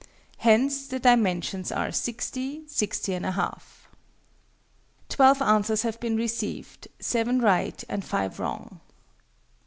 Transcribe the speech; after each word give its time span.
Hence 0.39 0.87
the 0.87 0.97
dimensions 0.97 1.71
are 1.71 1.91
60, 1.91 2.63
60 2.67 3.11
1/2. 3.11 3.61
Twelve 5.09 5.41
answers 5.43 5.83
have 5.83 5.99
been 5.99 6.17
received 6.17 6.87
seven 6.99 7.39
right 7.39 7.83
and 7.87 8.03
five 8.03 8.39
wrong. 8.39 8.79